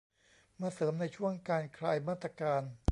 [0.59, 2.63] มาเสริมในช่วงการคลายมาตรการ